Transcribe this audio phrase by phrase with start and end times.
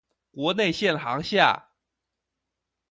[0.31, 1.65] 國內線航廈